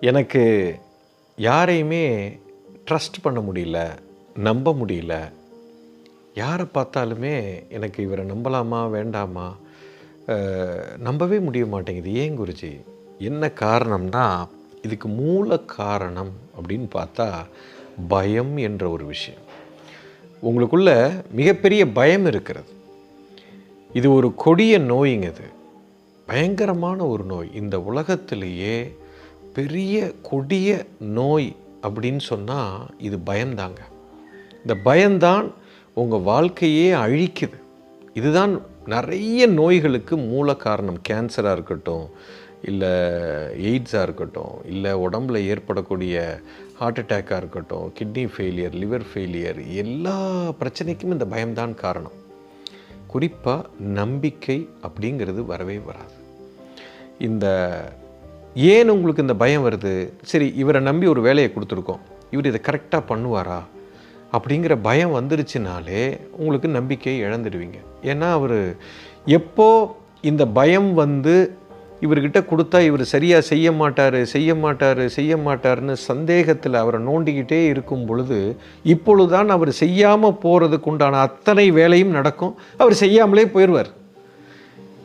[0.00, 0.74] எனக்கு
[1.36, 2.38] யாரையுமே
[2.90, 3.88] ட்ரஸ்ட் பண்ண முடியல
[4.38, 5.30] நம்ப முடியல.
[6.34, 9.56] யாரை பார்த்தாலுமே எனக்கு இவரை நம்பலாமா வேண்டாமா?
[10.98, 12.14] நம்பவே முடிய மாட்டேங்குது.
[12.14, 12.80] ஏன் குருஜி?
[13.18, 14.48] என்ன காரணம்னா
[14.82, 17.46] இதுக்கு மூல காரணம் அப்படின்னு பார்த்தா
[18.08, 19.40] பயம் என்ற ஒரு விஷயம்.
[20.42, 22.72] உங்களுக்குள்ள மிகப்பெரிய பயம் இருக்கிறது.
[23.92, 25.46] இது ஒரு கொடிய நோய்ங்க இது.
[26.26, 27.50] பயங்கரமான ஒரு நோய்.
[27.54, 28.96] இந்த உலகத்திலேயே
[29.54, 33.80] பெரிய கொடிய நோய் அப்படின்னு சொன்னால் இது பயம்தாங்க
[34.56, 35.52] இந்த பயம்தான்
[35.94, 37.58] உங்கள் வாழ்க்கையே அழிக்குது.
[38.14, 40.98] இதுதான் நிறைய நோய்களுக்கு மூல காரணம்.
[41.08, 42.10] கேன்சராக இருக்கட்டும்
[42.62, 42.88] இல்லை
[43.68, 46.40] எய்ட்ஸாக இருக்கட்டும் இல்லை உடம்புல ஏற்படக்கூடிய
[46.78, 52.16] ஹார்ட் அட்டாக்காக இருக்கட்டும் கிட்னி ஃபெயிலியர் லிவர் ஃபெயிலியர் எல்லா பிரச்சனைக்கும் இந்த பயம்தான் காரணம்.
[53.06, 56.12] குறிப்பாக நம்பிக்கை அப்படிங்கிறது வரவே வராது.
[57.18, 57.46] இந்த
[58.66, 60.10] ஏன் உங்களுக்கு இந்த பயம் வருது?
[60.30, 62.00] சரி இவரை நம்பி ஒரு வேலையை கொடுத்துருக்கோம்.
[62.30, 63.58] இவர் இதை கரெக்டாக பண்ணுவாரா?
[64.32, 66.02] அப்படிங்கிற பயம் வந்துருச்சுனாலே
[66.36, 67.78] உங்களுக்கு நம்பிக்கையை இழந்துடுவீங்க.
[68.02, 68.76] ஏன்னா அவர்
[69.24, 69.68] எப்போ
[70.20, 71.34] இந்த பயம் வந்து
[72.00, 78.56] இவர்கிட்ட கொடுத்தா இவர் சரியாக செய்ய மாட்டார் செய்ய மாட்டார் செய்ய மாட்டார்னு சந்தேகத்தில் அவரை நோண்டிக்கிட்டே இருக்கும் பொழுது
[78.94, 82.58] இப்பொழுதுதான் அவர் செய்யாமல் போகிறதுக்கு உண்டான அத்தனை வேலையும் நடக்கும்.
[82.76, 83.90] அவர் செய்யாமலே போயிடுவார்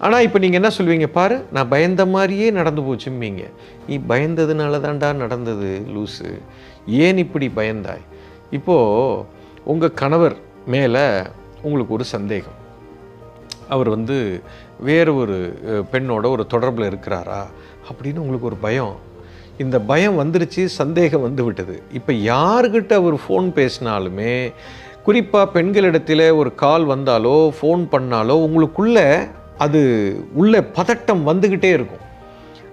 [0.06, 1.08] ஆனால் இப்போ நீங்கள் என்ன சொல்வீங்க?
[1.18, 3.44] பாரு நான் பயந்த மாதிரியே நடந்து போச்சும்பீங்க.
[3.88, 6.30] நீ பயந்ததுனால தான்டா நடந்தது லூசு.
[7.06, 8.04] ஏன் இப்படி பயந்தாய்?
[8.58, 9.24] இப்போது
[9.72, 10.36] உங்கள் கணவர்
[10.74, 11.06] மேலே
[11.62, 12.58] உங்களுக்கு ஒரு சந்தேகம்.
[13.74, 14.18] அவர் வந்து
[14.88, 15.38] வேறு ஒரு
[15.92, 17.42] பெண்ணோட ஒரு தொடர்பில் இருக்கிறாரா?
[17.90, 18.96] அப்படின்னு உங்களுக்கு ஒரு பயம்.
[19.64, 21.76] இந்த பயம் வந்துருச்சு சந்தேகம் வந்து விட்டது.
[22.00, 24.36] இப்போ யாருக்கிட்ட அவர் ஃபோன் பேசினாலுமே
[25.08, 29.08] குறிப்பாக பெண்களிடத்தில் ஒரு கால் வந்தாலோ ஃபோன் பண்ணாலோ உங்களுக்குள்ளே
[29.58, 29.82] அது
[30.34, 32.04] உள்ளே பதட்டம் வந்துக்கிட்டே இருக்கும்.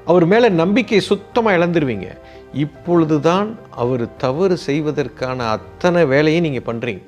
[0.04, 2.06] அவர் மேலே நம்பிக்கை சுத்தமாக இழந்துருவீங்க.
[2.52, 7.00] இப்பொழுது தான் அவர் தவறு செய்வதற்கான அத்தனை வேலையும் நீங்கள் பண்ணுறீங்க.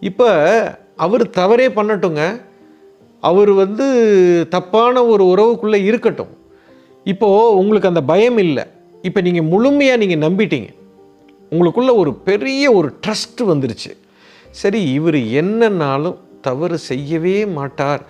[0.00, 0.28] இப்போ
[0.96, 2.40] அவர் தவறே பண்ணட்டுங்க.
[3.20, 3.86] அவர் வந்து
[4.48, 6.32] தப்பான ஒரு உறவுக்குள்ளே இருக்கட்டும்.
[7.04, 8.64] இப்போது உங்களுக்கு அந்த பயம் இல்லை.
[9.02, 10.68] இப்போ நீங்கள் முழுமையாக நீங்கள் நம்பிட்டீங்க.
[11.50, 13.92] உங்களுக்குள்ள ஒரு பெரிய ஒரு ட்ரஸ்ட் வந்துருச்சு.
[14.50, 18.02] சரி இவர் என்னன்னாலும் தவறு செய்யவே மாட்டார்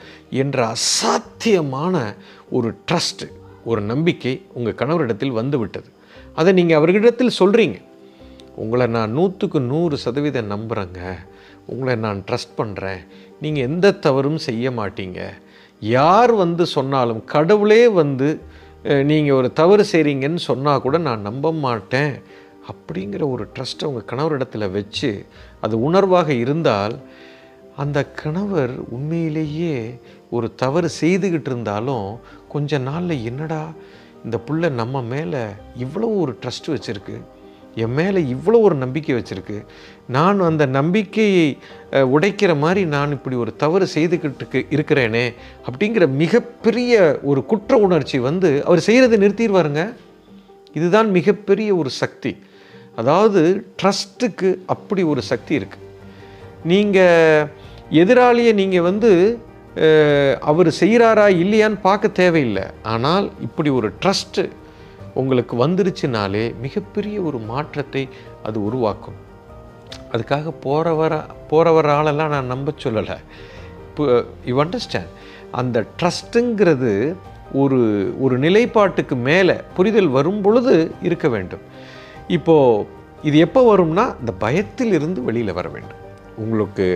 [0.43, 1.97] என்ற அசாத்தியமான
[2.57, 3.29] ஒரு ட்ரஸ்ட்டு
[3.71, 5.89] ஒரு நம்பிக்கை உங்கள் கணவரிடத்தில் வந்துவிட்டது.
[6.39, 7.79] அதை நீங்கள் அவர்களிடத்தில் சொல்கிறீங்க
[8.63, 11.01] உங்களை நான் நூற்றுக்கு நூறு சதவீதம் நம்புகிறேங்க
[11.73, 13.01] உங்களை நான் ட்ரஸ்ட் பண்ணுறேன்
[13.43, 15.21] நீங்கள் எந்த தவறும் செய்ய மாட்டீங்க.
[15.83, 18.29] யார் வந்து சொன்னாலும் கடவுளே வந்து
[19.11, 22.15] நீங்கள் ஒரு தவறு செய்கிறீங்கன்னு சொன்னால் கூட நான் நம்ப மாட்டேன்
[22.71, 25.11] அப்படிங்கிற ஒரு ட்ரஸ்ட்டை உங்கள் கணவரிடத்தில் வச்சு
[25.65, 26.95] அது உணர்வாக இருந்தால்
[27.77, 30.01] அந்த கணவர் உண்மையிலேயே
[30.31, 33.73] ஒரு தவறு செய்துக்கிட்டு இருந்தாலும் கொஞ்ச நாளில் என்னடா
[34.25, 35.39] இந்த புள்ள நம்ம மேலே
[35.79, 37.21] இவ்வளோ ஒரு ட்ரஸ்ட் வச்சுருக்கு
[37.75, 39.67] என் மேலே இவ்வளோ ஒரு நம்பிக்கை வச்சுருக்கு
[40.07, 41.59] நான் அந்த நம்பிக்கையை
[41.93, 45.35] உடைக்கிற மாதிரி நான் இப்படி ஒரு தவறு செய்துக்கிட்டு இருக்கிறேனே
[45.67, 49.95] அப்படிங்கிற மிகப்பெரிய ஒரு குற்ற உணர்ச்சி வந்து அவர் செய்கிறதை நிறுத்திடுவாருங்க
[50.73, 52.37] இதுதான் மிகப்பெரிய ஒரு சக்தி.
[52.97, 55.85] அதாவது ட்ரஸ்ட்டுக்கு அப்படி ஒரு சக்தி இருக்குது
[56.65, 57.51] நீங்கள்
[58.01, 59.11] எதிராளியை நீங்கள் வந்து
[60.51, 62.65] அவர் செய்கிறாரா இல்லையான்னு பார்க்க தேவையில்லை.
[62.93, 64.45] ஆனால் இப்படி ஒரு ட்ரஸ்ட்டு
[65.21, 68.03] உங்களுக்கு வந்துருச்சுனாலே மிகப்பெரிய ஒரு மாற்றத்தை
[68.49, 69.19] அது உருவாக்கும்.
[70.13, 70.95] அதுக்காக போகிற
[71.51, 73.17] போகிறவராலெல்லாம் ஆளெல்லாம் நான் நம்ப சொல்லலை.
[73.89, 74.05] இப்போ
[74.51, 75.13] யூ அண்டர்ஸ்டாண்ட்
[75.61, 76.93] அந்த ட்ரஸ்ட்டுங்கிறது
[77.63, 77.81] ஒரு
[78.25, 80.75] ஒரு நிலைப்பாட்டுக்கு மேலே புரிதல் வரும் பொழுது
[81.09, 81.63] இருக்க வேண்டும்.
[82.39, 82.85] இப்போது
[83.29, 86.01] இது எப்போ வரும்னா இந்த பயத்தில் இருந்து வெளியில் வர வேண்டும்.
[86.37, 86.87] உங்களுக்கு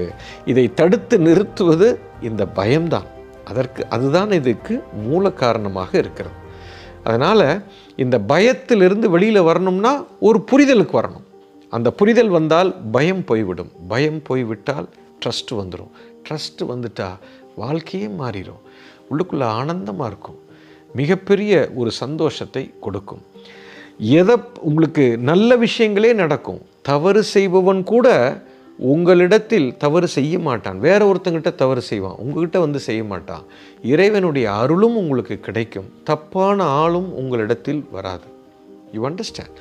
[0.45, 1.89] இதை தடுத்து நிறுத்துவது
[2.21, 3.09] இந்த பயம்தான்.
[3.45, 4.75] அதற்கு அதுதான் இதுக்கு
[5.07, 6.37] மூல காரணமாக இருக்கிறது.
[7.05, 7.47] அதனால்
[7.97, 11.27] இந்த பயத்திலிருந்து வெளியில் வரணும்னா ஒரு புரிதலுக்கு வரணும்.
[11.71, 13.73] அந்த புரிதல் வந்தால் பயம் போய்விடும்.
[13.89, 14.89] பயம் போய்விட்டால்
[15.23, 15.93] ட்ரஸ்ட் வந்துடும்
[16.27, 17.09] ட்ரஸ்ட் வந்துட்டா
[17.57, 18.61] வாழ்க்கையே மாறிடும்
[19.11, 20.39] உள்ளுக்குள்ளே ஆனந்தமாக இருக்கும்.
[20.95, 23.23] மிகப்பெரிய ஒரு சந்தோஷத்தை கொடுக்கும்.
[23.99, 26.61] எதை உங்களுக்கு நல்ல விஷயங்களே நடக்கும்.
[26.83, 28.09] தவறு செய்பவன் கூட
[28.81, 30.79] உங்களிடத்தில் தவறு செய்ய மாட்டான்.
[30.79, 32.15] வேற ஒருத்தங்கிட்ட தவறு செய்வான்.
[32.19, 33.43] உங்ககிட்ட வந்து செய்ய மாட்டான்.
[33.83, 35.93] இறைவனுடைய அருளும் உங்களுக்கு கிடைக்கும்.
[36.05, 38.25] தப்பான ஆளும் உங்களிடத்தில் வராது.
[38.93, 39.57] யூ அண்டர்ஸ்டாண்ட்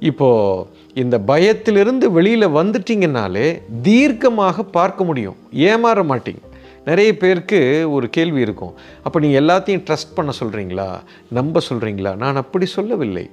[0.00, 5.36] இப்போது இந்த பயத்திலிருந்து வெளியில் வந்துட்டிங்கனாலே தீர்க்கமாக பார்க்க முடியும்.
[5.52, 6.42] ஏமாற மாட்டீங்க.
[6.84, 8.74] நிறைய பேருக்கு ஒரு கேள்வி இருக்கும்.
[9.02, 10.88] அப்போ நீங்கள் எல்லாத்தையும் ட்ரஸ்ட் பண்ண சொல்கிறீங்களா
[11.30, 13.30] நம்ப சொல்கிறீங்களா நான் அப்படி சொல்லவில்லை.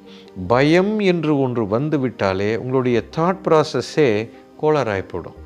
[0.48, 4.30] பயம் என்று ஒன்று வந்து விட்டாலே உங்களுடைய தாட் ப்ராசஸ்ஸே
[4.62, 5.38] கோளாறாய் போடும்.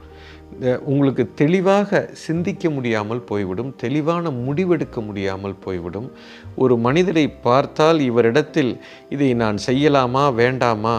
[0.92, 6.08] உங்களுக்கு தெளிவாக சிந்திக்க முடியாமல் போய்விடும் தெளிவான முடிவெடுக்க முடியாமல் போய்விடும்.
[6.56, 8.72] ஒரு மனிதரை பார்த்தால் இவரிடத்தில்
[9.16, 10.96] இதை நான் செய்யலாமா வேண்டாமா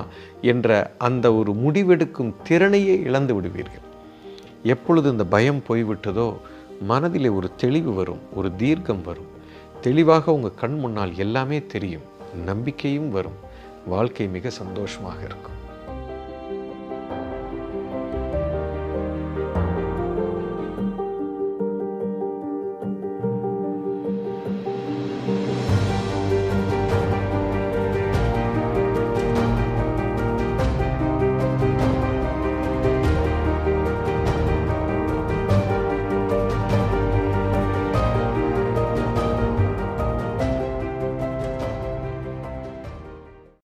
[0.53, 0.79] என்ற
[1.09, 3.87] அந்த ஒரு முடிவெடுக்கும் திறனையே இழந்து விடுவீர்கள்.
[4.75, 6.29] எப்பொழுது இந்த பயம் போய்விட்டதோ
[6.91, 9.31] மனதிலே ஒரு தெளிவு வரும் ஒரு தீர்க்கம் வரும்.
[9.87, 12.09] தெளிவாக உங்கள் கண் முன்னால் எல்லாமே தெரியும்
[12.51, 13.39] நம்பிக்கையும் வரும்.
[13.93, 15.59] வாழ்க்கை மிக சந்தோஷமாக இருக்கும்.